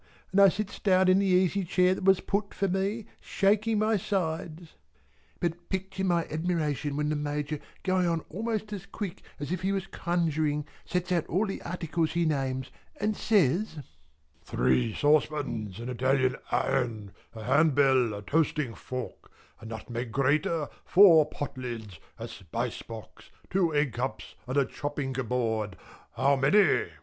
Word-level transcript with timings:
And 0.31 0.41
I 0.41 0.49
sits 0.49 0.79
down 0.79 1.09
in 1.09 1.19
the 1.19 1.27
easy 1.27 1.63
chair 1.63 1.93
that 1.93 2.03
was 2.03 2.21
put 2.21 2.55
for 2.55 2.67
me, 2.67 3.05
shaking 3.19 3.77
my 3.77 3.97
sides. 3.97 4.69
But 5.39 5.69
picture 5.69 6.03
my 6.03 6.25
admiration 6.31 6.97
when 6.97 7.09
the 7.09 7.15
Major 7.15 7.59
going 7.83 8.07
on 8.07 8.21
almost 8.27 8.73
as 8.73 8.87
quick 8.87 9.21
as 9.39 9.51
if 9.51 9.61
he 9.61 9.71
was 9.71 9.85
conjuring 9.85 10.65
sets 10.85 11.11
out 11.11 11.27
all 11.27 11.45
the 11.45 11.61
articles 11.61 12.13
he 12.13 12.25
names, 12.25 12.71
and 12.99 13.15
says 13.15 13.77
"Three 14.41 14.95
saucepans, 14.95 15.79
an 15.79 15.87
Italian 15.89 16.35
iron, 16.51 17.11
a 17.35 17.43
hand 17.43 17.75
bell, 17.75 18.15
a 18.15 18.23
toasting 18.23 18.73
fork, 18.73 19.29
a 19.59 19.65
nutmeg 19.67 20.11
grater, 20.11 20.67
four 20.83 21.29
potlids, 21.29 21.99
a 22.17 22.27
spice 22.27 22.81
box, 22.81 23.29
two 23.51 23.71
egg 23.75 23.93
cups, 23.93 24.33
and 24.47 24.57
a 24.57 24.65
chopping 24.65 25.13
board 25.13 25.75
how 26.17 26.35
many?" 26.35 26.87